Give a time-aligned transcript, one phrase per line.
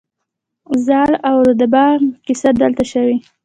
[0.85, 1.85] زال او رودابه
[2.25, 3.17] کیسه دلته شوې